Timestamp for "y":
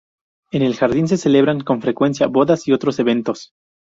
2.67-2.71